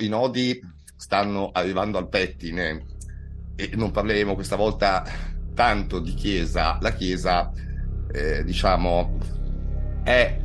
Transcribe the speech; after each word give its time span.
I 0.00 0.08
nodi 0.08 0.60
stanno 0.96 1.50
arrivando 1.52 1.98
al 1.98 2.08
pettine 2.08 2.84
e 3.54 3.70
non 3.74 3.92
parleremo 3.92 4.34
questa 4.34 4.56
volta 4.56 5.04
tanto 5.54 6.00
di 6.00 6.14
Chiesa. 6.14 6.78
La 6.80 6.94
Chiesa, 6.94 7.52
eh, 8.10 8.42
diciamo, 8.42 9.16
è 10.02 10.36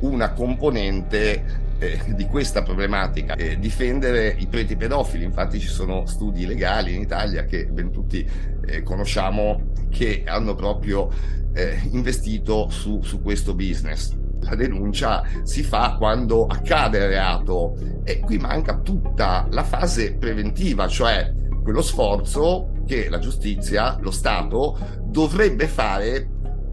una 0.00 0.34
componente 0.34 1.72
eh, 1.78 2.02
di 2.16 2.26
questa 2.26 2.62
problematica. 2.62 3.34
Eh, 3.34 3.58
difendere 3.58 4.28
i 4.28 4.46
preti 4.46 4.76
pedofili, 4.76 5.24
infatti 5.24 5.58
ci 5.58 5.68
sono 5.68 6.04
studi 6.04 6.44
legali 6.44 6.94
in 6.94 7.00
Italia 7.00 7.46
che 7.46 7.64
ben 7.64 7.90
tutti 7.90 8.28
eh, 8.66 8.82
conosciamo 8.82 9.72
che 9.88 10.24
hanno 10.26 10.54
proprio 10.54 11.10
eh, 11.54 11.80
investito 11.92 12.68
su, 12.68 13.00
su 13.00 13.22
questo 13.22 13.54
business 13.54 14.17
la 14.40 14.54
denuncia 14.54 15.22
si 15.42 15.62
fa 15.62 15.96
quando 15.98 16.46
accade 16.46 16.98
il 16.98 17.08
reato 17.08 17.74
e 18.04 18.20
qui 18.20 18.38
manca 18.38 18.78
tutta 18.78 19.46
la 19.50 19.64
fase 19.64 20.14
preventiva, 20.16 20.88
cioè 20.88 21.34
quello 21.62 21.82
sforzo 21.82 22.70
che 22.86 23.08
la 23.10 23.18
giustizia, 23.18 23.98
lo 24.00 24.10
Stato, 24.10 24.78
dovrebbe 25.02 25.66
fare 25.66 26.28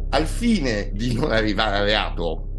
al 0.10 0.26
fine 0.26 0.92
di 0.94 1.14
non 1.14 1.32
arrivare 1.32 1.78
al 1.78 1.84
reato. 1.84 2.50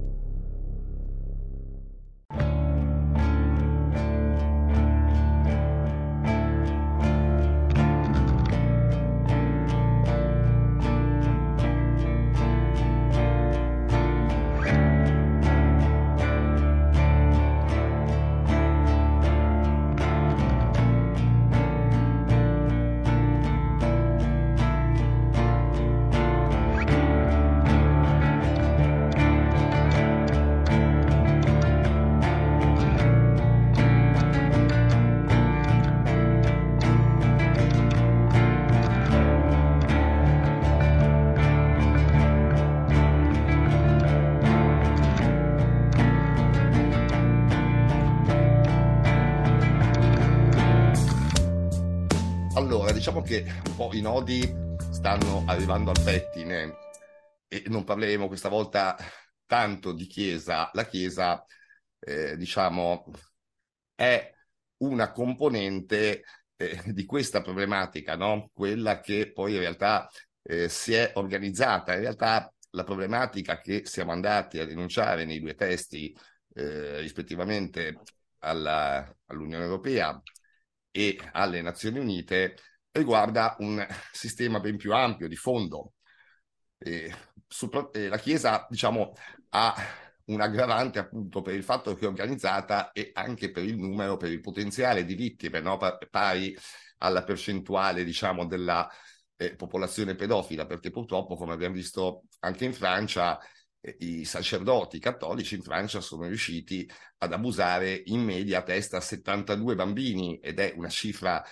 Diciamo 52.96 53.20
che 53.20 53.44
un 53.66 53.76
po' 53.76 53.90
i 53.92 54.00
nodi 54.00 54.40
stanno 54.90 55.44
arrivando 55.46 55.90
al 55.90 56.02
pettine 56.02 56.74
e 57.48 57.64
non 57.66 57.84
parleremo 57.84 58.28
questa 58.28 58.48
volta 58.48 58.96
tanto 59.44 59.92
di 59.92 60.06
Chiesa. 60.06 60.70
La 60.72 60.86
Chiesa, 60.86 61.44
eh, 61.98 62.34
diciamo, 62.38 63.04
è 63.94 64.32
una 64.78 65.12
componente 65.12 66.24
eh, 66.56 66.82
di 66.86 67.04
questa 67.04 67.42
problematica, 67.42 68.16
no? 68.16 68.50
quella 68.54 69.00
che 69.00 69.32
poi 69.32 69.52
in 69.52 69.60
realtà 69.60 70.08
eh, 70.42 70.70
si 70.70 70.94
è 70.94 71.12
organizzata. 71.16 71.92
In 71.92 72.00
realtà 72.00 72.50
la 72.70 72.84
problematica 72.84 73.60
che 73.60 73.84
siamo 73.84 74.12
andati 74.12 74.58
a 74.58 74.64
denunciare 74.64 75.26
nei 75.26 75.40
due 75.40 75.54
testi, 75.54 76.16
eh, 76.54 77.00
rispettivamente 77.00 78.00
alla, 78.38 79.14
all'Unione 79.26 79.64
Europea 79.64 80.20
e 80.96 81.18
alle 81.32 81.60
Nazioni 81.60 81.98
Unite, 81.98 82.56
riguarda 82.92 83.54
un 83.58 83.86
sistema 84.12 84.60
ben 84.60 84.78
più 84.78 84.94
ampio 84.94 85.28
di 85.28 85.36
fondo. 85.36 85.92
E, 86.78 87.14
e 87.92 88.08
la 88.08 88.16
Chiesa, 88.16 88.66
diciamo, 88.70 89.12
ha 89.50 89.74
un 90.24 90.40
aggravante 90.40 90.98
appunto 90.98 91.42
per 91.42 91.54
il 91.54 91.62
fatto 91.62 91.94
che 91.94 92.06
è 92.06 92.08
organizzata 92.08 92.92
e 92.92 93.10
anche 93.12 93.50
per 93.50 93.64
il 93.64 93.76
numero, 93.76 94.16
per 94.16 94.32
il 94.32 94.40
potenziale 94.40 95.04
di 95.04 95.14
vittime, 95.14 95.60
no? 95.60 95.78
pari 96.10 96.56
alla 96.98 97.24
percentuale, 97.24 98.02
diciamo, 98.02 98.46
della 98.46 98.88
eh, 99.36 99.54
popolazione 99.54 100.14
pedofila, 100.14 100.64
perché 100.64 100.90
purtroppo, 100.90 101.36
come 101.36 101.52
abbiamo 101.52 101.74
visto 101.74 102.22
anche 102.40 102.64
in 102.64 102.72
Francia, 102.72 103.38
i 103.98 104.24
sacerdoti 104.24 104.98
cattolici 104.98 105.54
in 105.54 105.62
Francia 105.62 106.00
sono 106.00 106.26
riusciti 106.26 106.88
ad 107.18 107.32
abusare 107.32 108.02
in 108.06 108.22
media 108.22 108.58
a 108.58 108.62
testa 108.62 109.00
72 109.00 109.74
bambini 109.74 110.38
ed 110.38 110.58
è 110.58 110.72
una 110.76 110.88
cifra 110.88 111.44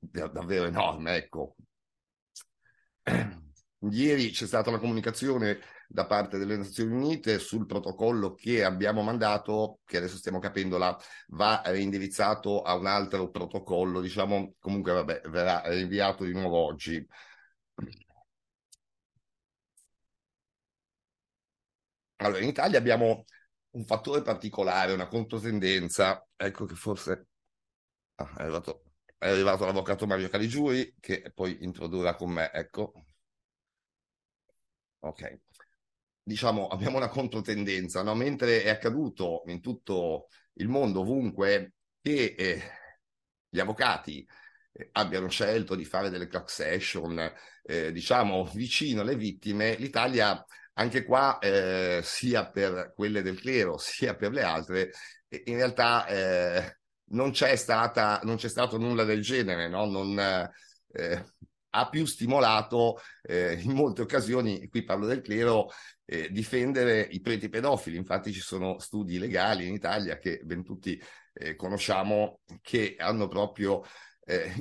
davvero 0.00 0.66
enorme, 0.66 1.16
ecco. 1.16 1.56
Ieri 3.90 4.30
c'è 4.30 4.46
stata 4.46 4.70
una 4.70 4.80
comunicazione 4.80 5.60
da 5.86 6.04
parte 6.06 6.36
delle 6.36 6.56
Nazioni 6.56 6.92
Unite 6.92 7.38
sul 7.38 7.64
protocollo 7.64 8.34
che 8.34 8.62
abbiamo 8.62 9.02
mandato, 9.02 9.78
che 9.84 9.96
adesso 9.96 10.16
stiamo 10.16 10.38
capendo, 10.38 10.76
la, 10.76 10.96
va 11.28 11.62
reindirizzato 11.64 12.62
a 12.62 12.74
un 12.74 12.86
altro 12.86 13.30
protocollo, 13.30 14.00
diciamo, 14.00 14.54
comunque 14.58 14.92
vabbè, 14.92 15.22
verrà 15.28 15.62
rinviato 15.64 16.24
di 16.24 16.32
nuovo 16.32 16.58
oggi. 16.58 17.06
Allora, 22.18 22.40
in 22.40 22.48
Italia 22.48 22.78
abbiamo 22.78 23.24
un 23.70 23.84
fattore 23.84 24.22
particolare, 24.22 24.92
una 24.92 25.08
controtendenza, 25.08 26.26
ecco 26.36 26.64
che 26.64 26.74
forse 26.74 27.26
ah, 28.16 28.34
è 28.36 28.42
arrivato 28.42 28.82
è 29.18 29.28
arrivato 29.28 29.64
l'avvocato 29.64 30.06
Mario 30.06 30.28
Caligiuri 30.28 30.94
che 31.00 31.32
poi 31.34 31.58
introdurrà 31.62 32.14
con 32.14 32.30
me, 32.30 32.50
ecco. 32.52 33.06
Ok. 35.00 35.40
Diciamo, 36.22 36.68
abbiamo 36.68 36.98
una 36.98 37.08
controtendenza, 37.08 38.02
no? 38.02 38.14
Mentre 38.14 38.62
è 38.62 38.68
accaduto 38.68 39.42
in 39.46 39.60
tutto 39.60 40.28
il 40.54 40.68
mondo, 40.68 41.00
ovunque, 41.00 41.74
che 42.00 42.34
eh, 42.38 42.62
gli 43.48 43.58
avvocati 43.58 44.26
eh, 44.72 44.88
abbiano 44.92 45.28
scelto 45.28 45.74
di 45.74 45.84
fare 45.84 46.10
delle 46.10 46.26
class 46.26 46.60
action, 46.60 47.18
eh, 47.62 47.92
diciamo, 47.92 48.44
vicino 48.44 49.00
alle 49.00 49.16
vittime, 49.16 49.74
l'Italia 49.76 50.44
anche 50.78 51.04
qua, 51.04 51.38
eh, 51.38 52.00
sia 52.02 52.48
per 52.48 52.92
quelle 52.94 53.22
del 53.22 53.40
clero, 53.40 53.76
sia 53.78 54.14
per 54.14 54.32
le 54.32 54.42
altre, 54.42 54.92
in 55.44 55.56
realtà 55.56 56.06
eh, 56.06 56.78
non 57.10 57.30
c'è, 57.32 57.56
stata, 57.56 58.20
non 58.22 58.36
c'è 58.36 58.48
stato 58.48 58.78
nulla 58.78 59.04
del 59.04 59.20
genere, 59.20 59.68
no? 59.68 59.86
non, 59.86 60.18
eh, 60.18 61.24
ha 61.70 61.88
più 61.88 62.06
stimolato 62.06 62.98
eh, 63.22 63.60
in 63.60 63.72
molte 63.72 64.02
occasioni, 64.02 64.68
qui 64.68 64.84
parlo 64.84 65.06
del 65.06 65.20
clero, 65.20 65.68
eh, 66.04 66.30
difendere 66.30 67.00
i 67.00 67.20
preti 67.20 67.48
pedofili. 67.48 67.96
Infatti 67.96 68.32
ci 68.32 68.40
sono 68.40 68.78
studi 68.78 69.18
legali 69.18 69.66
in 69.66 69.74
Italia 69.74 70.18
che 70.18 70.40
ben 70.44 70.62
tutti 70.64 71.00
eh, 71.34 71.56
conosciamo 71.56 72.40
che 72.62 72.94
hanno 72.98 73.28
proprio 73.28 73.84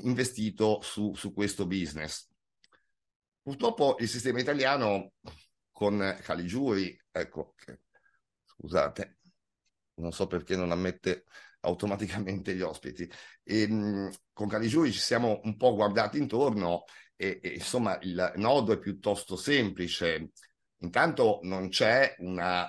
investito 0.03 0.79
su, 0.81 1.13
su 1.13 1.33
questo 1.33 1.67
business. 1.67 2.29
Purtroppo 3.41 3.97
il 3.99 4.07
sistema 4.07 4.39
italiano 4.39 5.11
con 5.77 6.17
Caligiuri, 6.23 6.99
ecco, 7.11 7.53
scusate, 8.45 9.19
non 9.97 10.11
so 10.11 10.25
perché 10.25 10.55
non 10.55 10.71
ammette 10.71 11.25
automaticamente 11.59 12.55
gli 12.55 12.61
ospiti. 12.61 13.07
E, 13.43 13.67
mh, 13.67 14.11
con 14.33 14.47
Caligiuri 14.47 14.91
ci 14.91 14.97
siamo 14.97 15.39
un 15.43 15.55
po' 15.55 15.75
guardati 15.75 16.17
intorno 16.17 16.85
e, 17.15 17.39
e, 17.43 17.49
insomma 17.49 17.95
il 18.01 18.33
nodo 18.37 18.73
è 18.73 18.79
piuttosto 18.79 19.35
semplice. 19.35 20.31
Intanto 20.77 21.41
non 21.43 21.69
c'è 21.69 22.15
una, 22.21 22.67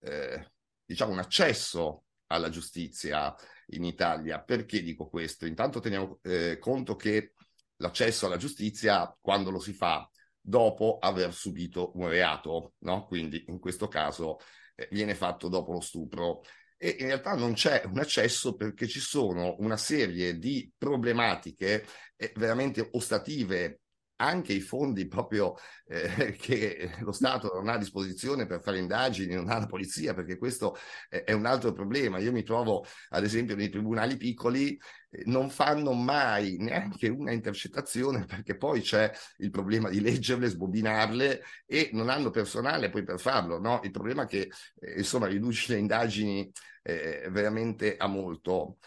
eh, 0.00 0.52
diciamo 0.84 1.12
un 1.12 1.20
accesso 1.20 2.06
alla 2.26 2.48
giustizia 2.48 3.32
in 3.66 3.84
Italia. 3.84 4.42
Perché 4.42 4.82
dico 4.82 5.08
questo? 5.08 5.46
Intanto 5.46 5.78
teniamo 5.78 6.18
eh, 6.22 6.58
conto 6.58 6.96
che 6.96 7.34
l'accesso 7.76 8.26
alla 8.26 8.38
giustizia, 8.38 9.16
quando 9.20 9.50
lo 9.52 9.60
si 9.60 9.72
fa, 9.72 10.10
dopo 10.46 10.98
aver 11.00 11.32
subito 11.34 11.90
un 11.96 12.08
reato, 12.08 12.74
no? 12.78 13.04
Quindi 13.06 13.44
in 13.48 13.58
questo 13.58 13.88
caso 13.88 14.38
eh, 14.76 14.88
viene 14.92 15.14
fatto 15.16 15.48
dopo 15.48 15.72
lo 15.72 15.80
stupro 15.80 16.42
e 16.78 16.96
in 17.00 17.06
realtà 17.06 17.34
non 17.34 17.54
c'è 17.54 17.82
un 17.86 17.98
accesso 17.98 18.54
perché 18.54 18.86
ci 18.86 19.00
sono 19.00 19.56
una 19.58 19.76
serie 19.76 20.38
di 20.38 20.70
problematiche 20.76 21.84
eh, 22.14 22.32
veramente 22.36 22.86
ostative 22.92 23.80
anche 24.16 24.52
i 24.52 24.60
fondi 24.60 25.06
proprio 25.06 25.54
eh, 25.86 26.36
che 26.38 26.90
lo 27.00 27.12
Stato 27.12 27.52
non 27.54 27.68
ha 27.68 27.74
a 27.74 27.78
disposizione 27.78 28.46
per 28.46 28.62
fare 28.62 28.78
indagini, 28.78 29.34
non 29.34 29.48
ha 29.48 29.58
la 29.58 29.66
polizia, 29.66 30.14
perché 30.14 30.38
questo 30.38 30.76
è, 31.08 31.32
un 31.32 31.46
altro 31.46 31.72
problema. 31.72 32.18
Io 32.18 32.32
mi 32.32 32.42
trovo, 32.42 32.84
ad 33.10 33.24
esempio, 33.24 33.56
nei 33.56 33.68
tribunali 33.68 34.16
piccoli, 34.16 34.78
eh, 35.10 35.22
non 35.26 35.50
fanno 35.50 35.92
mai 35.92 36.56
neanche 36.58 37.08
una 37.08 37.32
intercettazione 37.32 38.24
perché 38.24 38.56
poi 38.56 38.80
c'è 38.80 39.10
il 39.38 39.50
problema 39.50 39.88
di 39.88 40.00
leggerle, 40.00 40.48
sbobinarle 40.48 41.42
e 41.66 41.90
non 41.92 42.08
hanno 42.08 42.30
personale 42.30 42.90
poi 42.90 43.04
per 43.04 43.20
farlo. 43.20 43.58
No? 43.58 43.80
Il 43.84 43.90
problema 43.90 44.24
è 44.24 44.26
che, 44.26 44.50
eh, 44.80 44.98
insomma, 44.98 45.26
riduce 45.26 45.72
le 45.74 45.78
indagini 45.78 46.50
eh, 46.82 47.28
veramente 47.30 47.96
a 47.96 48.06
molto. 48.06 48.78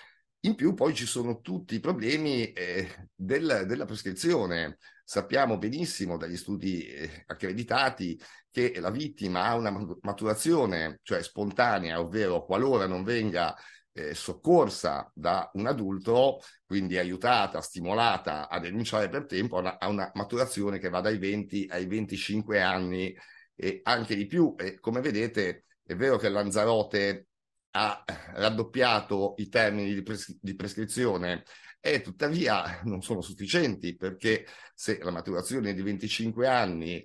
In 0.42 0.56
più 0.56 0.74
poi 0.74 0.94
ci 0.96 1.06
sono 1.06 1.42
tutti 1.42 1.76
i 1.76 1.80
problemi 1.82 2.52
eh, 2.54 3.10
del, 3.14 3.66
della 3.68 3.86
prescrizione. 3.86 4.78
Sappiamo 5.12 5.58
benissimo 5.58 6.18
dagli 6.18 6.38
studi 6.38 6.86
eh, 6.86 7.24
accreditati 7.26 8.16
che 8.52 8.80
la 8.80 8.92
vittima 8.92 9.46
ha 9.46 9.56
una 9.56 9.72
maturazione, 10.02 11.00
cioè 11.02 11.24
spontanea, 11.24 12.00
ovvero 12.00 12.46
qualora 12.46 12.86
non 12.86 13.02
venga 13.02 13.56
eh, 13.92 14.14
soccorsa 14.14 15.12
da 15.16 15.50
un 15.54 15.66
adulto, 15.66 16.42
quindi 16.64 17.00
aiutata, 17.00 17.60
stimolata 17.60 18.48
a 18.48 18.60
denunciare 18.60 19.10
per 19.10 19.26
tempo, 19.26 19.58
ha 19.58 19.62
una, 19.62 19.80
ha 19.80 19.88
una 19.88 20.12
maturazione 20.14 20.78
che 20.78 20.90
va 20.90 21.02
dai 21.02 21.18
20 21.18 21.66
ai 21.72 21.88
25 21.88 22.62
anni 22.62 23.12
e 23.56 23.80
anche 23.82 24.16
di 24.16 24.28
più. 24.28 24.54
E 24.60 24.80
come 24.80 25.02
vedete, 25.02 25.66
è 25.84 25.96
vero 25.96 26.18
che 26.18 26.30
Lanzarote 26.30 27.30
ha 27.72 28.04
raddoppiato 28.34 29.34
i 29.38 29.50
termini 29.50 29.92
di, 29.92 30.04
pres- 30.04 30.38
di 30.40 30.54
prescrizione 30.54 31.46
e 31.80 32.02
tuttavia 32.02 32.82
non 32.84 33.02
sono 33.02 33.22
sufficienti 33.22 33.96
perché 33.96 34.46
se 34.74 35.00
la 35.02 35.12
maturazione 35.12 35.72
è 35.72 35.74
di 35.74 35.82
25 35.82 36.48
anni 36.48 37.04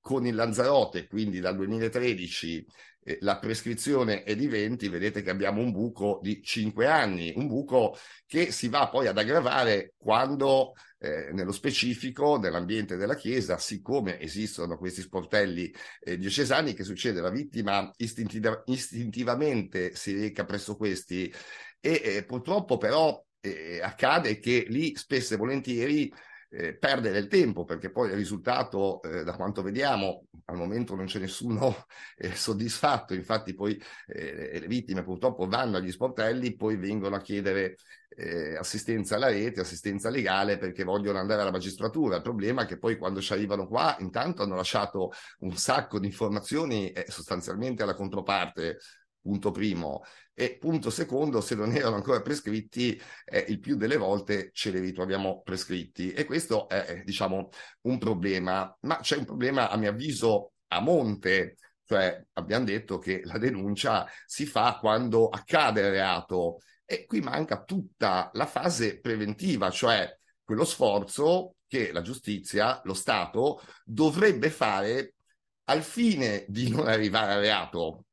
con 0.00 0.26
il 0.26 0.34
Lanzarote, 0.34 1.06
quindi 1.06 1.40
dal 1.40 1.56
2013 1.56 2.66
eh, 3.02 3.18
la 3.20 3.38
prescrizione 3.38 4.22
è 4.22 4.34
di 4.36 4.46
20, 4.46 4.88
vedete 4.88 5.22
che 5.22 5.30
abbiamo 5.30 5.60
un 5.60 5.72
buco 5.72 6.20
di 6.22 6.42
5 6.42 6.86
anni, 6.86 7.32
un 7.36 7.46
buco 7.46 7.96
che 8.26 8.50
si 8.52 8.68
va 8.68 8.88
poi 8.88 9.06
ad 9.06 9.18
aggravare 9.18 9.94
quando 9.96 10.72
eh, 10.98 11.30
nello 11.32 11.52
specifico 11.52 12.38
nell'ambiente 12.38 12.96
della 12.96 13.14
Chiesa, 13.14 13.58
siccome 13.58 14.20
esistono 14.20 14.76
questi 14.76 15.00
sportelli 15.00 15.72
eh, 16.00 16.18
diocesani, 16.18 16.74
che 16.74 16.84
succede? 16.84 17.20
La 17.20 17.30
vittima 17.30 17.90
istintiva- 17.96 18.62
istintivamente 18.66 19.94
si 19.94 20.18
reca 20.18 20.44
presso 20.44 20.76
questi 20.76 21.32
e 21.80 22.02
eh, 22.04 22.24
purtroppo 22.24 22.76
però 22.76 23.22
eh, 23.40 23.80
accade 23.82 24.38
che 24.38 24.64
lì 24.68 24.94
spesso 24.96 25.34
e 25.34 25.36
volentieri 25.36 26.12
eh, 26.52 26.74
perde 26.76 27.12
del 27.12 27.28
tempo 27.28 27.64
perché 27.64 27.90
poi 27.90 28.08
il 28.08 28.16
risultato, 28.16 29.00
eh, 29.02 29.22
da 29.22 29.36
quanto 29.36 29.62
vediamo, 29.62 30.26
al 30.46 30.56
momento 30.56 30.96
non 30.96 31.06
c'è 31.06 31.20
nessuno 31.20 31.86
eh, 32.16 32.34
soddisfatto, 32.34 33.14
infatti 33.14 33.54
poi 33.54 33.80
eh, 34.06 34.58
le 34.60 34.66
vittime 34.66 35.04
purtroppo 35.04 35.46
vanno 35.46 35.76
agli 35.76 35.92
sportelli, 35.92 36.56
poi 36.56 36.76
vengono 36.76 37.14
a 37.14 37.20
chiedere 37.20 37.76
eh, 38.16 38.56
assistenza 38.56 39.14
alla 39.14 39.28
rete, 39.28 39.60
assistenza 39.60 40.10
legale 40.10 40.58
perché 40.58 40.82
vogliono 40.82 41.18
andare 41.18 41.42
alla 41.42 41.52
magistratura. 41.52 42.16
Il 42.16 42.22
problema 42.22 42.62
è 42.62 42.66
che 42.66 42.78
poi 42.78 42.98
quando 42.98 43.20
ci 43.20 43.32
arrivano 43.32 43.68
qua 43.68 43.96
intanto 44.00 44.42
hanno 44.42 44.56
lasciato 44.56 45.12
un 45.40 45.56
sacco 45.56 46.00
di 46.00 46.06
informazioni 46.06 46.90
eh, 46.90 47.06
sostanzialmente 47.08 47.84
alla 47.84 47.94
controparte 47.94 48.78
punto 49.20 49.50
primo. 49.50 50.02
E 50.34 50.56
punto 50.58 50.90
secondo, 50.90 51.40
se 51.40 51.54
non 51.54 51.72
erano 51.74 51.96
ancora 51.96 52.22
prescritti, 52.22 53.00
eh, 53.24 53.44
il 53.48 53.60
più 53.60 53.76
delle 53.76 53.96
volte 53.96 54.50
ce 54.52 54.70
li 54.70 54.80
ritroviamo 54.80 55.42
prescritti. 55.42 56.12
E 56.12 56.24
questo 56.24 56.68
è, 56.68 57.02
diciamo, 57.04 57.50
un 57.82 57.98
problema. 57.98 58.74
Ma 58.82 58.98
c'è 58.98 59.16
un 59.16 59.24
problema, 59.26 59.68
a 59.70 59.76
mio 59.76 59.90
avviso, 59.90 60.52
a 60.68 60.80
monte. 60.80 61.56
Cioè, 61.84 62.24
abbiamo 62.34 62.64
detto 62.64 62.98
che 62.98 63.20
la 63.24 63.38
denuncia 63.38 64.06
si 64.24 64.46
fa 64.46 64.78
quando 64.80 65.28
accade 65.28 65.80
il 65.80 65.90
reato. 65.90 66.58
E 66.84 67.04
qui 67.06 67.20
manca 67.20 67.62
tutta 67.62 68.30
la 68.32 68.46
fase 68.46 68.98
preventiva, 68.98 69.70
cioè 69.70 70.08
quello 70.42 70.64
sforzo 70.64 71.54
che 71.68 71.92
la 71.92 72.02
giustizia, 72.02 72.80
lo 72.84 72.94
Stato, 72.94 73.60
dovrebbe 73.84 74.50
fare 74.50 75.14
al 75.64 75.82
fine 75.82 76.44
di 76.48 76.68
non 76.68 76.88
arrivare 76.88 77.34
al 77.34 77.40
reato. 77.40 78.06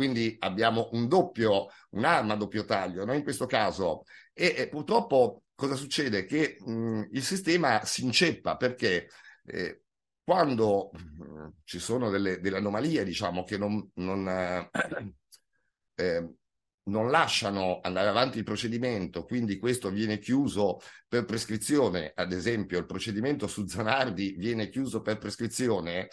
Quindi 0.00 0.34
abbiamo 0.38 0.88
un 0.92 1.08
doppio, 1.08 1.66
un'arma 1.90 2.32
a 2.32 2.36
doppio 2.38 2.64
taglio, 2.64 3.04
no? 3.04 3.12
in 3.12 3.22
questo 3.22 3.44
caso. 3.44 4.04
E, 4.32 4.54
e 4.56 4.66
purtroppo 4.66 5.42
cosa 5.54 5.74
succede? 5.74 6.24
Che 6.24 6.56
mh, 6.58 7.08
il 7.10 7.22
sistema 7.22 7.84
si 7.84 8.02
inceppa 8.02 8.56
perché 8.56 9.10
eh, 9.44 9.82
quando 10.24 10.90
mh, 10.94 11.48
ci 11.64 11.78
sono 11.78 12.08
delle, 12.08 12.40
delle, 12.40 12.56
anomalie, 12.56 13.04
diciamo, 13.04 13.44
che 13.44 13.58
non, 13.58 13.90
non, 13.96 14.26
eh, 14.26 14.70
eh, 15.96 16.34
non 16.84 17.10
lasciano 17.10 17.80
andare 17.82 18.08
avanti 18.08 18.38
il 18.38 18.44
procedimento, 18.44 19.26
quindi 19.26 19.58
questo 19.58 19.90
viene 19.90 20.18
chiuso 20.18 20.80
per 21.08 21.26
prescrizione, 21.26 22.10
ad 22.14 22.32
esempio 22.32 22.78
il 22.78 22.86
procedimento 22.86 23.46
su 23.46 23.66
Zanardi 23.66 24.34
viene 24.38 24.70
chiuso 24.70 25.02
per 25.02 25.18
prescrizione, 25.18 26.08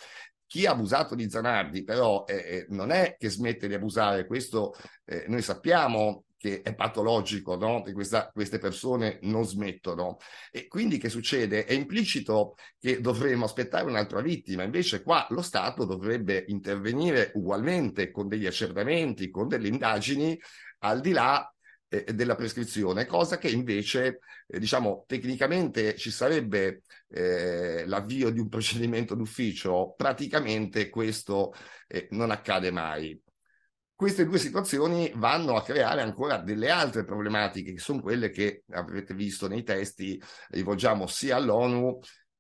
chi 0.48 0.66
ha 0.66 0.72
abusato 0.72 1.14
di 1.14 1.30
Zanardi 1.30 1.84
però 1.84 2.24
eh, 2.26 2.36
eh, 2.36 2.66
non 2.70 2.92
è 2.92 3.16
che 3.20 3.30
smette 3.30 3.68
di 3.68 3.74
abusare, 3.74 4.26
questo 4.26 4.74
eh, 5.06 5.26
noi 5.28 5.42
sappiamo 5.42 6.24
che 6.38 6.62
è 6.62 6.76
patologico, 6.76 7.56
no? 7.56 7.82
che 7.82 7.94
questa, 7.94 8.30
queste 8.32 8.60
persone 8.60 9.18
non 9.24 9.44
smettono. 9.44 10.18
E 10.52 10.68
quindi 10.68 11.00
che 11.00 11.10
succede? 11.10 11.66
È 11.66 11.74
implicito 11.74 12.56
che 12.80 13.02
dovremmo 13.02 13.46
aspettare 13.46 13.90
un'altra 13.90 14.22
vittima, 14.22 14.64
invece 14.64 15.02
qua 15.02 15.26
lo 15.32 15.42
Stato 15.42 15.84
dovrebbe 15.84 16.46
intervenire 16.48 17.32
ugualmente 17.34 18.12
con 18.12 18.28
degli 18.28 18.46
accertamenti, 18.46 19.32
con 19.32 19.48
delle 19.48 19.68
indagini, 19.68 20.40
al 20.80 21.02
di 21.02 21.12
là 21.12 21.52
eh, 21.90 22.14
della 22.14 22.36
prescrizione, 22.36 23.06
cosa 23.06 23.38
che 23.38 23.50
invece, 23.50 24.20
eh, 24.48 24.60
diciamo, 24.60 25.06
tecnicamente 25.08 25.96
ci 25.96 26.12
sarebbe 26.12 26.82
eh, 27.10 27.86
l'avvio 27.86 28.30
di 28.30 28.40
un 28.40 28.50
procedimento 28.50 29.16
d'ufficio, 29.16 29.94
praticamente 29.96 30.90
questo 30.90 31.54
eh, 31.88 32.08
non 32.12 32.32
accade 32.32 32.72
mai. 32.72 33.20
Queste 33.96 34.26
due 34.26 34.38
situazioni 34.38 35.12
vanno 35.16 35.56
a 35.56 35.64
creare 35.64 36.02
ancora 36.02 36.38
delle 36.38 36.70
altre 36.70 37.04
problematiche, 37.04 37.74
che 37.74 37.80
sono 37.80 38.02
quelle 38.02 38.30
che 38.30 38.64
avrete 38.70 39.16
visto 39.16 39.48
nei 39.48 39.64
testi, 39.64 40.22
rivolgiamo 40.50 41.08
sia 41.08 41.38
all'ONU 41.38 42.00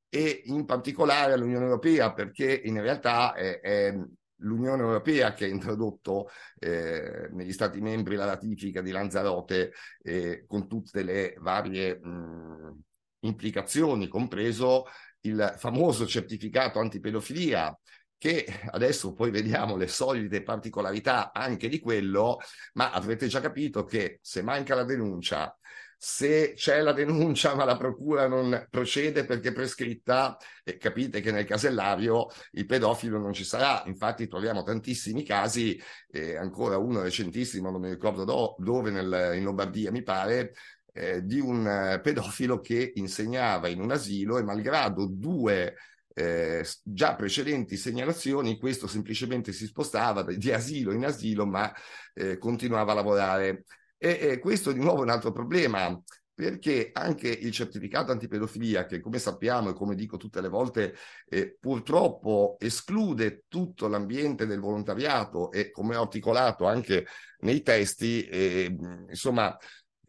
e 0.09 0.41
in 0.45 0.65
particolare 0.65 1.33
all'Unione 1.33 1.65
Europea, 1.65 2.13
perché 2.13 2.61
in 2.63 2.79
realtà 2.79 3.33
è, 3.33 3.59
è 3.59 3.95
l'Unione 4.37 4.81
Europea 4.81 5.33
che 5.33 5.45
ha 5.45 5.47
introdotto 5.47 6.29
eh, 6.59 7.29
negli 7.31 7.51
Stati 7.51 7.79
membri 7.81 8.15
la 8.15 8.25
ratifica 8.25 8.81
di 8.81 8.91
Lanzarote 8.91 9.73
eh, 10.03 10.45
con 10.47 10.67
tutte 10.67 11.03
le 11.03 11.35
varie 11.39 11.99
mh, 11.99 12.81
implicazioni, 13.21 14.07
compreso 14.07 14.85
il 15.21 15.55
famoso 15.57 16.05
certificato 16.05 16.79
antipedofilia 16.79 17.77
che 18.17 18.45
adesso 18.71 19.13
poi 19.13 19.29
vediamo 19.29 19.75
le 19.75 19.87
solite 19.87 20.41
particolarità 20.41 21.31
anche 21.31 21.67
di 21.67 21.79
quello, 21.79 22.39
ma 22.73 22.91
avrete 22.91 23.27
già 23.27 23.39
capito 23.39 23.83
che 23.83 24.19
se 24.21 24.41
manca 24.41 24.73
la 24.73 24.83
denuncia, 24.83 25.55
se 25.99 26.53
c'è 26.55 26.81
la 26.81 26.93
denuncia 26.93 27.55
ma 27.55 27.65
la 27.65 27.75
procura 27.75 28.27
non 28.27 28.67
procede 28.69 29.25
perché 29.25 29.51
prescritta, 29.51 30.37
e 30.63 30.77
capite 30.77 31.21
che 31.21 31.31
nel 31.31 31.45
casellario 31.45 32.27
il 32.51 32.65
pedofilo 32.65 33.17
non 33.17 33.33
ci 33.33 33.43
sarà. 33.43 33.83
Infatti 33.87 34.27
troviamo 34.27 34.63
tantissimi 34.63 35.23
casi, 35.23 35.81
eh, 36.11 36.37
ancora 36.37 36.77
uno 36.77 37.01
recentissimo, 37.01 37.71
non 37.71 37.81
mi 37.81 37.89
ricordo 37.89 38.23
do, 38.23 38.55
dove, 38.59 38.91
nel, 38.91 39.35
in 39.35 39.43
Lombardia 39.43 39.91
mi 39.91 40.03
pare, 40.03 40.53
eh, 40.93 41.23
di 41.23 41.39
un 41.39 41.67
eh, 41.67 41.99
pedofilo 42.01 42.59
che 42.59 42.91
insegnava 42.95 43.67
in 43.67 43.81
un 43.81 43.91
asilo 43.91 44.37
e 44.37 44.43
malgrado 44.43 45.07
due 45.07 45.75
eh, 46.13 46.65
già 46.83 47.15
precedenti 47.15 47.77
segnalazioni, 47.77 48.57
questo 48.57 48.87
semplicemente 48.87 49.51
si 49.51 49.65
spostava 49.65 50.23
di 50.23 50.51
asilo 50.51 50.91
in 50.91 51.05
asilo, 51.05 51.45
ma 51.45 51.71
eh, 52.13 52.37
continuava 52.37 52.91
a 52.91 52.95
lavorare. 52.95 53.63
E, 53.97 54.17
e 54.21 54.39
questo 54.39 54.71
di 54.71 54.79
nuovo 54.79 54.99
è 54.99 55.03
un 55.03 55.09
altro 55.09 55.31
problema, 55.31 55.99
perché 56.37 56.91
anche 56.93 57.29
il 57.29 57.51
certificato 57.51 58.11
antipedofilia, 58.11 58.85
che 58.85 58.99
come 58.99 59.17
sappiamo 59.17 59.69
e 59.69 59.73
come 59.73 59.95
dico 59.95 60.17
tutte 60.17 60.39
le 60.39 60.49
volte, 60.49 60.93
eh, 61.27 61.57
purtroppo 61.59 62.57
esclude 62.59 63.45
tutto 63.47 63.87
l'ambiente 63.87 64.45
del 64.45 64.59
volontariato 64.59 65.51
e 65.51 65.71
come 65.71 65.95
ho 65.95 66.03
articolato 66.03 66.67
anche 66.67 67.07
nei 67.39 67.63
testi, 67.63 68.23
eh, 68.25 68.75
insomma, 69.09 69.57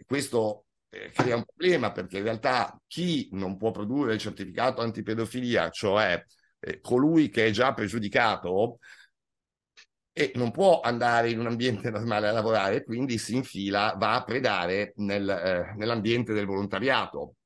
questo 0.04 0.66
eh, 0.90 1.10
crea 1.12 1.36
un 1.36 1.44
problema 1.44 1.92
perché 1.92 2.18
in 2.18 2.24
realtà 2.24 2.78
chi 2.86 3.28
non 3.32 3.56
può 3.56 3.70
produrre 3.70 4.12
il 4.12 4.20
certificato 4.20 4.82
antipedofilia, 4.82 5.70
cioè 5.70 6.22
eh, 6.60 6.80
colui 6.80 7.30
che 7.30 7.46
è 7.46 7.50
già 7.50 7.72
pregiudicato, 7.72 8.80
e 10.18 10.32
non 10.34 10.50
può 10.50 10.80
andare 10.80 11.30
in 11.30 11.38
un 11.38 11.46
ambiente 11.46 11.90
normale 11.90 12.26
a 12.26 12.32
lavorare, 12.32 12.82
quindi 12.82 13.18
si 13.18 13.36
infila, 13.36 13.94
va 13.96 14.14
a 14.16 14.24
predare 14.24 14.92
nel, 14.96 15.28
eh, 15.28 15.74
nell'ambiente 15.76 16.32
del 16.32 16.44
volontariato. 16.44 17.36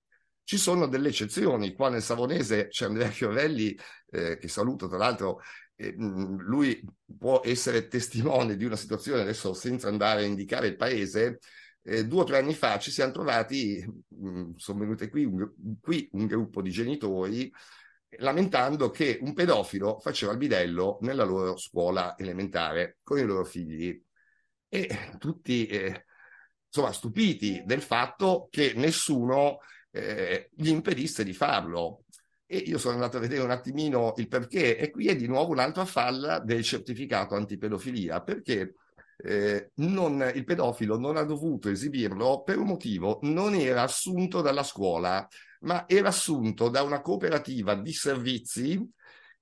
Ci 0.42 0.56
sono 0.56 0.86
delle 0.86 1.10
eccezioni, 1.10 1.74
qua 1.74 1.90
nel 1.90 2.00
Savonese 2.00 2.68
c'è 2.68 2.86
Andrea 2.86 3.10
Chiorelli, 3.10 3.78
eh, 4.10 4.38
che 4.38 4.48
saluto 4.48 4.88
tra 4.88 4.96
l'altro, 4.96 5.40
eh, 5.76 5.92
lui 5.96 6.82
può 7.18 7.42
essere 7.44 7.88
testimone 7.88 8.56
di 8.56 8.64
una 8.64 8.76
situazione, 8.76 9.20
adesso 9.20 9.52
senza 9.52 9.88
andare 9.88 10.22
a 10.22 10.26
indicare 10.26 10.68
il 10.68 10.76
paese, 10.76 11.40
eh, 11.82 12.06
due 12.06 12.22
o 12.22 12.24
tre 12.24 12.38
anni 12.38 12.54
fa 12.54 12.78
ci 12.78 12.90
siamo 12.90 13.12
trovati, 13.12 13.84
mh, 14.08 14.52
sono 14.56 14.78
venute 14.78 15.10
qui 15.10 15.24
un, 15.26 15.46
qui 15.78 16.08
un 16.12 16.24
gruppo 16.24 16.62
di 16.62 16.70
genitori 16.70 17.52
lamentando 18.18 18.90
che 18.90 19.18
un 19.20 19.32
pedofilo 19.32 19.98
faceva 20.00 20.32
il 20.32 20.38
bidello 20.38 20.98
nella 21.02 21.24
loro 21.24 21.56
scuola 21.56 22.16
elementare 22.18 22.98
con 23.02 23.18
i 23.18 23.22
loro 23.22 23.44
figli. 23.44 24.00
E 24.68 25.16
tutti 25.18 25.66
eh, 25.66 26.06
insomma, 26.66 26.92
stupiti 26.92 27.62
del 27.64 27.82
fatto 27.82 28.48
che 28.50 28.72
nessuno 28.74 29.58
eh, 29.90 30.48
gli 30.54 30.68
impedisse 30.68 31.24
di 31.24 31.32
farlo. 31.32 32.04
E 32.46 32.56
io 32.58 32.78
sono 32.78 32.94
andato 32.94 33.16
a 33.16 33.20
vedere 33.20 33.42
un 33.42 33.50
attimino 33.50 34.12
il 34.16 34.28
perché, 34.28 34.76
e 34.76 34.90
qui 34.90 35.08
è 35.08 35.16
di 35.16 35.26
nuovo 35.26 35.52
un'altra 35.52 35.84
falla 35.84 36.38
del 36.38 36.62
certificato 36.62 37.34
antipedofilia, 37.34 38.20
perché 38.22 38.74
eh, 39.24 39.70
non, 39.76 40.30
il 40.34 40.44
pedofilo 40.44 40.98
non 40.98 41.16
ha 41.16 41.22
dovuto 41.22 41.70
esibirlo 41.70 42.42
per 42.42 42.58
un 42.58 42.66
motivo, 42.66 43.18
non 43.22 43.54
era 43.54 43.82
assunto 43.82 44.42
dalla 44.42 44.64
scuola, 44.64 45.26
ma 45.62 45.84
era 45.88 46.08
assunto 46.08 46.68
da 46.68 46.82
una 46.82 47.00
cooperativa 47.00 47.74
di 47.74 47.92
servizi 47.92 48.90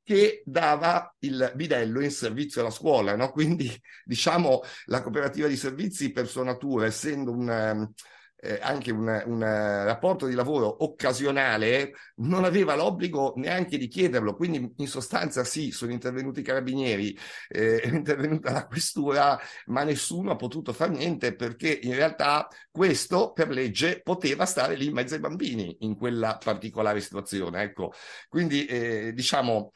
che 0.03 0.43
dava 0.45 1.15
il 1.21 1.53
bidello 1.55 2.01
in 2.01 2.11
servizio 2.11 2.61
alla 2.61 2.71
scuola, 2.71 3.15
no? 3.17 3.31
Quindi, 3.31 3.71
diciamo, 4.05 4.63
la 4.87 5.03
cooperativa 5.03 5.47
di 5.47 5.57
servizi 5.57 6.11
per 6.11 6.27
sua 6.27 6.45
natura, 6.45 6.87
essendo 6.87 7.31
un, 7.31 7.93
eh, 8.41 8.59
anche 8.63 8.91
un, 8.91 9.23
un, 9.27 9.41
rapporto 9.41 10.27
di 10.27 10.35
lavoro 10.35 10.85
occasionale, 10.85 11.93
non 12.17 12.45
aveva 12.45 12.75
l'obbligo 12.75 13.35
neanche 13.37 13.77
di 13.79 13.87
chiederlo. 13.89 14.35
Quindi, 14.35 14.73
in 14.77 14.87
sostanza, 14.89 15.45
sì, 15.45 15.71
sono 15.71 15.93
intervenuti 15.93 16.41
i 16.41 16.43
carabinieri, 16.43 17.17
eh, 17.49 17.81
è 17.81 17.89
intervenuta 17.89 18.51
la 18.53 18.67
questura, 18.67 19.39
ma 19.67 19.83
nessuno 19.85 20.31
ha 20.33 20.37
potuto 20.37 20.73
fare 20.73 20.93
niente 20.93 21.35
perché 21.35 21.79
in 21.83 21.95
realtà 21.95 22.49
questo 22.71 23.33
per 23.33 23.49
legge 23.51 24.01
poteva 24.03 24.47
stare 24.47 24.75
lì 24.75 24.87
in 24.87 24.95
mezzo 24.95 25.15
ai 25.15 25.21
bambini 25.21 25.77
in 25.81 25.97
quella 25.97 26.39
particolare 26.43 27.01
situazione. 27.01 27.63
Ecco, 27.63 27.93
quindi 28.29 28.65
eh, 28.67 29.13
diciamo 29.13 29.73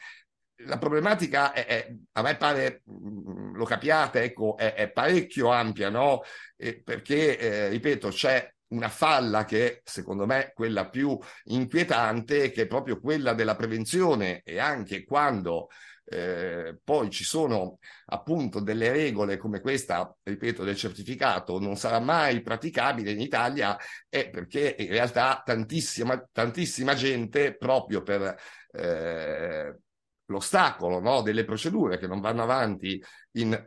la 0.67 0.79
problematica 0.79 1.53
è, 1.53 1.67
è, 1.67 1.95
a 2.13 2.23
me 2.23 2.37
pare, 2.37 2.83
mm, 2.91 3.55
lo 3.57 3.65
capiate, 3.65 4.23
ecco, 4.23 4.57
è, 4.57 4.75
è 4.75 4.91
parecchio 4.91 5.51
ampia, 5.51 5.91
no? 5.91 6.23
Eh, 6.57 6.81
perché, 6.83 7.39
eh, 7.39 7.69
ripeto, 7.69 8.09
c'è 8.09 8.54
una 8.75 8.89
falla 8.89 9.45
che 9.45 9.67
è, 9.67 9.81
secondo 9.85 10.27
me, 10.27 10.53
quella 10.55 10.89
più 10.89 11.19
inquietante, 11.45 12.51
che 12.51 12.63
è 12.63 12.67
proprio 12.67 13.01
quella 13.01 13.33
della 13.35 13.55
prevenzione 13.55 14.43
e 14.45 14.59
anche 14.59 15.05
quando 15.05 15.69
eh, 16.07 16.79
poi 16.85 17.11
ci 17.11 17.25
sono 17.25 17.79
appunto 18.07 18.61
delle 18.61 18.91
regole 18.93 19.37
come 19.37 19.61
questa, 19.61 20.15
ripeto, 20.23 20.65
del 20.65 20.77
certificato, 20.77 21.59
non 21.59 21.77
sarà 21.77 21.99
mai 22.01 22.43
praticabile 22.43 23.11
in 23.13 23.21
Italia, 23.21 23.79
è 24.09 24.29
perché 24.29 24.77
in 24.79 24.89
realtà 24.89 25.43
tantissima, 25.45 26.29
tantissima 26.33 26.95
gente 26.95 27.57
proprio 27.57 28.03
per... 28.03 28.37
Eh, 28.73 29.79
l'ostacolo 30.27 31.01
no, 31.01 31.23
delle 31.23 31.45
procedure 31.45 31.99
che 31.99 32.07
non 32.07 32.21
vanno 32.21 32.43
avanti 32.43 33.03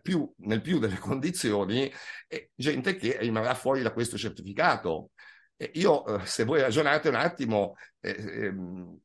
più, 0.02 0.32
nel 0.38 0.62
più 0.62 0.80
delle 0.80 0.98
condizioni, 1.00 1.92
è 2.28 2.50
gente 2.56 2.96
che 2.96 3.18
rimarrà 3.20 3.54
fuori 3.54 3.82
da 3.82 3.92
questo 3.92 4.18
certificato. 4.18 5.12
E 5.56 5.72
io, 5.76 6.06
eh, 6.06 6.26
se 6.26 6.44
voi 6.44 6.62
ragionate 6.62 7.10
un 7.10 7.16
attimo, 7.16 7.76
eh, 8.00 8.16
ehm, 8.46 9.00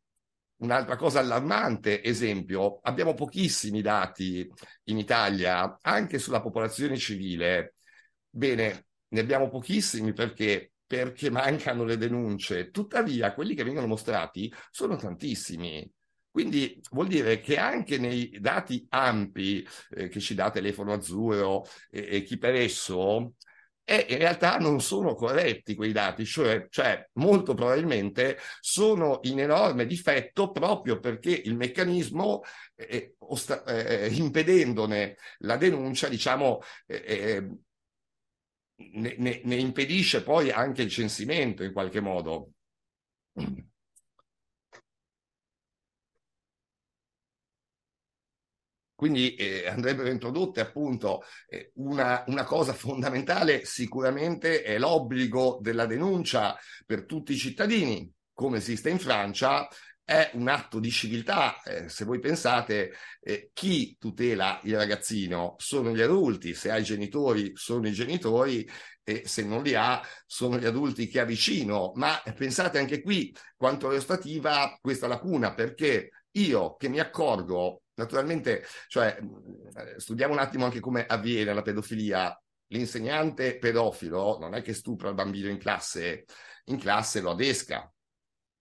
un'altra 0.57 0.97
cosa 0.97 1.21
allarmante, 1.21 2.03
esempio, 2.03 2.79
abbiamo 2.83 3.15
pochissimi 3.15 3.81
dati 3.83 4.49
in 4.85 4.99
Italia 4.99 5.79
anche 5.81 6.19
sulla 6.19 6.41
popolazione 6.41 6.97
civile. 6.97 7.75
Bene, 8.29 8.87
ne 9.09 9.21
abbiamo 9.21 9.49
pochissimi 9.49 10.13
perché 10.13 10.73
perché 10.93 11.31
mancano 11.31 11.85
le 11.85 11.97
denunce. 11.97 12.71
Tuttavia, 12.71 13.33
quelli 13.33 13.55
che 13.55 13.65
vengono 13.65 13.87
mostrati 13.87 14.53
sono 14.71 14.97
tantissimi. 14.97 15.91
Quindi 16.33 16.81
vuol 16.93 17.09
dire 17.09 17.41
che 17.41 17.59
anche 17.59 17.99
nei 17.99 18.31
dati 18.41 18.87
ampi 18.89 19.67
eh, 19.91 20.09
che 20.09 20.19
ci 20.19 20.35
dà 20.35 20.51
Telefono 20.51 20.95
Azzurro 20.95 21.67
e, 21.91 22.09
e 22.11 22.23
chi 22.23 22.39
per 22.39 22.55
esso, 22.55 23.35
eh, 23.85 24.07
in 24.09 24.19
realtà 24.19 24.57
non 24.59 24.81
sono 24.81 25.15
corretti 25.15 25.75
quei 25.75 25.93
dati, 25.93 26.25
cioè, 26.25 26.67
cioè, 26.71 27.07
molto 27.15 27.53
probabilmente 27.55 28.39
sono 28.61 29.19
in 29.25 29.41
enorme 29.41 29.87
difetto 29.87 30.51
proprio 30.53 30.99
perché 31.01 31.31
il 31.45 31.55
meccanismo, 31.57 32.41
eh, 32.77 33.15
osta- 33.19 33.65
eh, 33.65 34.09
impedendone 34.15 35.17
la 35.41 35.57
denuncia, 35.59 36.09
diciamo, 36.09 36.61
eh, 36.87 37.03
eh, 37.07 37.49
ne, 38.77 39.15
ne, 39.19 39.41
ne 39.45 39.55
impedisce 39.57 40.23
poi 40.23 40.51
anche 40.51 40.83
il 40.83 40.91
censimento 40.91 41.63
in 41.63 41.73
qualche 41.73 42.01
modo. 42.01 42.51
Quindi 49.03 49.35
eh, 49.35 49.67
andrebbero 49.67 50.09
introdotte 50.11 50.61
appunto 50.61 51.25
eh, 51.49 51.73
una, 51.75 52.23
una, 52.29 52.45
cosa 52.45 52.73
fondamentale 52.73 53.65
sicuramente 53.65 54.63
è 54.63 54.79
l'obbligo 54.79 55.59
della 55.61 55.87
denuncia 55.87 56.57
per 56.87 57.05
tutti 57.05 57.33
i 57.33 57.37
cittadini, 57.37 58.09
come 58.33 58.59
esiste 58.59 58.91
in 58.91 59.01
Francia, 59.01 59.67
è 60.05 60.31
un 60.35 60.47
atto 60.47 60.79
di 60.79 60.93
civiltà. 60.93 61.61
Eh, 61.65 61.89
se 61.89 62.05
voi 62.05 62.21
pensate, 62.21 62.93
eh, 63.21 63.51
chi 63.53 63.97
tutela 63.99 64.61
il 64.63 64.77
ragazzino 64.77 65.57
sono 65.59 65.93
gli 65.93 66.01
adulti, 66.01 66.55
se 66.55 66.71
ha 66.71 66.79
i 66.79 66.85
genitori 66.85 67.51
sono 67.57 67.89
i 67.89 67.93
genitori 67.93 68.65
e 69.03 69.23
se 69.27 69.43
non 69.43 69.65
li 69.65 69.75
ha 69.75 70.01
sono 70.27 70.61
gli 70.61 70.65
adulti 70.65 71.09
che 71.09 71.19
ha 71.19 71.25
vicino. 71.25 71.91
Ma 71.97 72.23
pensate 72.37 72.79
anche 72.79 73.03
qui 73.03 73.35
quanto 73.57 73.91
restativa 73.91 74.79
questa 74.81 75.09
lacuna, 75.09 75.55
perché 75.55 76.11
io 76.35 76.77
che 76.77 76.89
mi 76.89 77.01
accorgo 77.01 77.82
Naturalmente, 77.95 78.65
cioè, 78.89 79.19
studiamo 79.97 80.33
un 80.33 80.39
attimo 80.39 80.65
anche 80.65 80.81
come 80.81 81.05
avviene 81.07 81.53
la 81.53 81.63
pedofilia. 81.63 82.37
L'insegnante 82.69 83.59
pedofilo 83.59 84.39
non 84.39 84.55
è 84.55 84.63
che 84.63 84.73
stupra 84.73 85.11
il 85.11 85.15
bambino 85.15 85.49
in 85.51 85.59
classe, 85.59 86.25
in 86.65 86.79
classe 86.79 87.21
lo 87.21 87.33
adesca, 87.33 87.93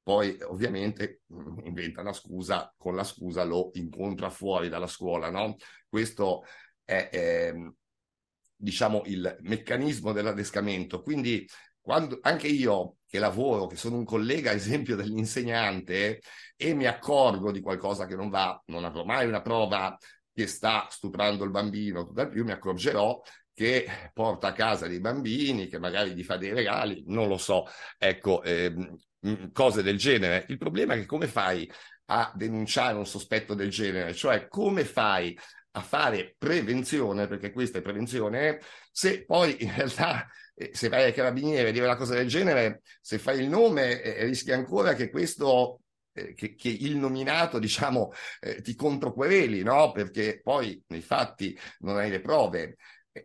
poi 0.03 0.37
ovviamente 0.41 1.21
inventa 1.63 2.01
una 2.01 2.11
scusa, 2.11 2.73
con 2.77 2.95
la 2.95 3.05
scusa 3.05 3.43
lo 3.43 3.69
incontra 3.73 4.29
fuori 4.29 4.67
dalla 4.67 4.87
scuola, 4.87 5.29
no? 5.29 5.55
Questo 5.87 6.43
è, 6.83 7.07
è 7.09 7.53
diciamo, 8.53 9.03
il 9.05 9.37
meccanismo 9.41 10.11
dell'adescamento. 10.11 11.01
Quindi 11.01 11.47
quando, 11.81 12.19
anche 12.21 12.47
io 12.47 12.97
che 13.07 13.19
lavoro, 13.19 13.67
che 13.67 13.75
sono 13.75 13.97
un 13.97 14.05
collega, 14.05 14.51
esempio 14.53 14.95
dell'insegnante, 14.95 16.21
e 16.55 16.73
mi 16.73 16.85
accorgo 16.85 17.51
di 17.51 17.59
qualcosa 17.59 18.05
che 18.05 18.15
non 18.15 18.29
va, 18.29 18.61
non 18.67 18.85
avrò 18.85 19.03
mai 19.03 19.27
una 19.27 19.41
prova 19.41 19.97
che 20.33 20.47
sta 20.47 20.87
stuprando 20.89 21.43
il 21.43 21.51
bambino, 21.51 22.05
tutt'al 22.05 22.29
più 22.29 22.45
mi 22.45 22.51
accorgerò 22.51 23.21
che 23.53 23.85
porta 24.13 24.47
a 24.47 24.53
casa 24.53 24.87
dei 24.87 24.99
bambini, 24.99 25.67
che 25.67 25.77
magari 25.77 26.13
gli 26.13 26.23
fa 26.23 26.37
dei 26.37 26.53
regali, 26.53 27.03
non 27.07 27.27
lo 27.27 27.37
so, 27.37 27.65
ecco, 27.97 28.41
ehm, 28.43 28.95
cose 29.51 29.83
del 29.83 29.97
genere. 29.97 30.45
Il 30.47 30.57
problema 30.57 30.93
è 30.93 30.99
che 30.99 31.05
come 31.05 31.27
fai 31.27 31.69
a 32.05 32.31
denunciare 32.35 32.97
un 32.97 33.05
sospetto 33.05 33.53
del 33.53 33.69
genere? 33.69 34.13
Cioè, 34.13 34.47
come 34.47 34.85
fai 34.85 35.37
a 35.71 35.81
fare 35.81 36.35
prevenzione, 36.37 37.27
perché 37.27 37.51
questa 37.51 37.79
è 37.79 37.81
prevenzione, 37.81 38.59
se 38.91 39.25
poi 39.25 39.57
in 39.63 39.73
realtà 39.75 40.25
eh, 40.25 40.29
se 40.71 40.89
vai 40.89 41.03
ai 41.03 41.13
carabinieri 41.13 41.69
e 41.69 41.71
dire 41.71 41.85
una 41.85 41.95
cosa 41.95 42.15
del 42.15 42.27
genere, 42.27 42.81
se 43.01 43.17
fai 43.17 43.39
il 43.39 43.49
nome 43.49 44.01
eh, 44.01 44.23
rischi 44.25 44.51
ancora 44.51 44.93
che 44.93 45.09
questo 45.09 45.81
eh, 46.13 46.33
che, 46.33 46.55
che, 46.55 46.69
il 46.69 46.97
nominato, 46.97 47.57
diciamo, 47.59 48.11
eh, 48.39 48.61
ti 48.61 48.75
controquereli, 48.75 49.63
no? 49.63 49.91
Perché 49.91 50.41
poi 50.43 50.81
nei 50.87 51.01
fatti 51.01 51.57
non 51.79 51.97
hai 51.97 52.09
le 52.09 52.21
prove. 52.21 52.75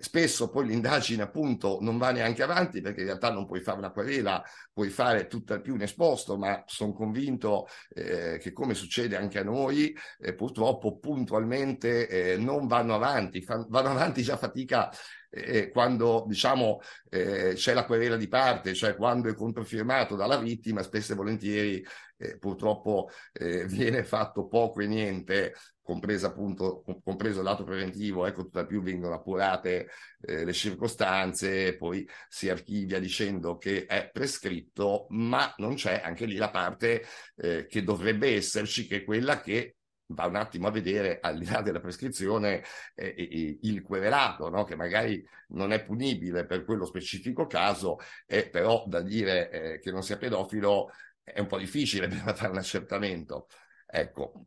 Spesso 0.01 0.51
poi 0.51 0.67
l'indagine 0.67 1.23
appunto 1.23 1.79
non 1.81 1.97
va 1.97 2.11
neanche 2.11 2.43
avanti 2.43 2.81
perché 2.81 3.03
in 3.03 3.07
realtà 3.07 3.31
non 3.31 3.47
puoi 3.47 3.61
fare 3.61 3.79
una 3.79 3.93
querela, 3.93 4.43
puoi 4.73 4.89
fare 4.89 5.29
tutt'al 5.29 5.61
più 5.61 5.75
un 5.75 5.83
esposto, 5.83 6.37
ma 6.37 6.61
sono 6.67 6.93
convinto 6.93 7.69
eh, 7.91 8.39
che 8.41 8.53
come 8.53 8.75
succede 8.75 9.17
anche 9.17 9.39
a 9.39 9.45
noi, 9.45 9.97
eh, 10.19 10.35
purtroppo 10.35 10.99
puntualmente 10.99 12.09
eh, 12.09 12.37
non 12.37 12.67
vanno 12.67 12.97
avanti, 12.97 13.43
Fan, 13.43 13.67
vanno 13.69 13.91
avanti 13.91 14.23
già 14.23 14.37
fatica 14.37 14.91
eh, 15.37 15.71
quando 15.71 16.25
diciamo 16.27 16.81
eh, 17.11 17.53
c'è 17.55 17.75
la 17.75 17.85
querela 17.85 18.17
di 18.17 18.29
parte, 18.29 18.75
cioè 18.75 18.97
quando 18.97 19.29
è 19.29 19.35
controfirmato 19.35 20.17
dalla 20.17 20.39
vittima, 20.39 20.83
spesso 20.83 21.13
e 21.13 21.17
volentieri 21.17 21.85
eh, 22.19 22.39
purtroppo 22.39 23.11
eh, 23.33 23.67
viene 23.69 24.05
fatto 24.05 24.47
poco 24.47 24.81
e 24.81 24.87
niente, 24.87 25.55
compreso 25.83 26.27
appunto 26.27 26.83
compreso 27.05 27.39
il 27.39 27.45
lato 27.45 27.63
preventivo, 27.65 28.27
ecco, 28.27 28.43
tutt'al 28.43 28.67
più 28.67 28.83
vengono 28.83 29.15
appurate 29.15 29.89
eh, 30.23 30.45
le 30.45 30.53
circostanze, 30.53 31.77
poi 31.77 32.09
si 32.29 32.49
archivia 32.49 32.99
dicendo 32.99 33.57
che 33.57 33.87
è 33.87 34.11
prescritto, 34.13 35.07
ma 35.11 35.55
non 35.59 35.75
c'è 35.75 36.01
anche 36.05 36.27
lì 36.27 36.37
la 36.37 36.51
parte 36.51 37.05
eh, 37.37 37.67
che 37.67 37.85
dovrebbe 37.85 38.35
esserci, 38.35 38.87
che 38.87 38.97
è 38.97 39.05
quella 39.05 39.41
che 39.41 39.76
va 40.09 40.27
un 40.27 40.37
attimo 40.37 40.69
a 40.69 40.71
vedere, 40.71 41.19
al 41.21 41.39
di 41.39 41.47
là 41.47 41.63
della 41.63 41.81
prescrizione, 41.81 42.63
eh, 42.95 43.59
il 43.63 43.83
querelato, 43.83 44.49
no? 44.49 44.65
che 44.65 44.77
magari 44.77 45.25
non 45.49 45.73
è 45.73 45.83
punibile 45.83 46.47
per 46.47 46.65
quello 46.65 46.85
specifico 46.85 47.47
caso, 47.47 47.99
eh, 48.27 48.49
però 48.49 48.85
da 48.87 49.01
dire 49.01 49.51
eh, 49.51 49.79
che 49.81 49.91
non 49.91 50.03
sia 50.03 50.17
pedofilo 50.17 50.91
è 51.23 51.41
un 51.41 51.47
po' 51.47 51.59
difficile 51.59 52.09
per 52.09 52.35
fare 52.37 52.51
un 52.51 52.59
accertamento. 52.59 53.49
Ecco. 53.87 54.47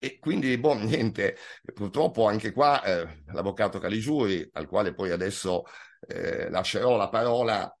E 0.00 0.18
quindi, 0.20 0.56
boh, 0.58 0.74
niente, 0.74 1.36
purtroppo 1.74 2.26
anche 2.26 2.52
qua 2.52 2.82
eh, 2.84 3.24
l'avvocato 3.32 3.80
Caligiuri, 3.80 4.48
al 4.52 4.66
quale 4.68 4.94
poi 4.94 5.10
adesso 5.10 5.64
eh, 6.06 6.48
lascerò 6.50 6.96
la 6.96 7.08
parola 7.08 7.77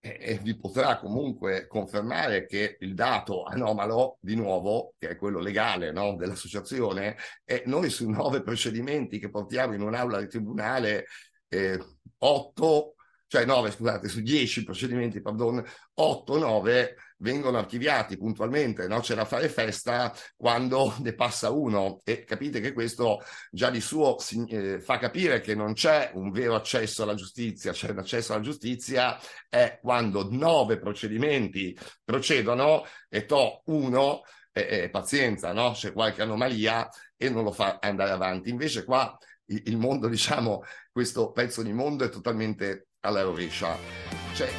e 0.00 0.38
vi 0.42 0.56
potrà 0.56 0.98
comunque 0.98 1.66
confermare 1.66 2.46
che 2.46 2.78
il 2.80 2.94
dato 2.94 3.44
anomalo, 3.44 4.16
di 4.20 4.34
nuovo, 4.34 4.94
che 4.98 5.10
è 5.10 5.16
quello 5.16 5.40
legale 5.40 5.92
no, 5.92 6.16
dell'associazione, 6.16 7.16
è 7.44 7.62
noi 7.66 7.90
su 7.90 8.08
nove 8.08 8.42
procedimenti 8.42 9.18
che 9.18 9.28
portiamo 9.28 9.74
in 9.74 9.82
un'aula 9.82 10.20
di 10.20 10.28
tribunale, 10.28 11.06
eh, 11.48 11.78
otto 12.18 12.94
cioè 13.30 13.44
9, 13.44 13.70
scusate, 13.70 14.08
su 14.08 14.22
10 14.22 14.64
procedimenti, 14.64 15.20
pardon, 15.20 15.64
8, 15.94 16.36
9 16.36 16.96
vengono 17.18 17.58
archiviati 17.58 18.16
puntualmente, 18.16 18.88
no? 18.88 18.98
c'è 18.98 19.14
da 19.14 19.24
fare 19.24 19.48
festa 19.48 20.12
quando 20.36 20.92
ne 20.98 21.14
passa 21.14 21.50
uno 21.50 22.00
e 22.02 22.24
capite 22.24 22.58
che 22.58 22.72
questo 22.72 23.22
già 23.52 23.70
di 23.70 23.80
suo 23.80 24.16
eh, 24.48 24.80
fa 24.80 24.98
capire 24.98 25.40
che 25.40 25.54
non 25.54 25.74
c'è 25.74 26.10
un 26.14 26.32
vero 26.32 26.56
accesso 26.56 27.04
alla 27.04 27.14
giustizia, 27.14 27.70
c'è 27.70 27.90
un 27.90 27.98
accesso 27.98 28.32
alla 28.32 28.42
giustizia 28.42 29.16
è 29.48 29.78
quando 29.80 30.26
9 30.28 30.80
procedimenti 30.80 31.78
procedono 32.02 32.84
e 33.08 33.26
to 33.26 33.62
uno, 33.66 34.22
eh, 34.52 34.82
eh, 34.82 34.90
pazienza, 34.90 35.52
no? 35.52 35.70
c'è 35.70 35.92
qualche 35.92 36.22
anomalia 36.22 36.88
e 37.16 37.30
non 37.30 37.44
lo 37.44 37.52
fa 37.52 37.78
andare 37.80 38.10
avanti. 38.10 38.50
Invece 38.50 38.82
qua 38.82 39.16
il 39.44 39.76
mondo, 39.76 40.08
diciamo, 40.10 40.64
questo 40.90 41.30
pezzo 41.30 41.62
di 41.62 41.72
mondo 41.72 42.04
è 42.04 42.08
totalmente 42.08 42.88
alla 43.00 43.22
rovescia. 43.22 43.76
Cioè, 44.34 44.50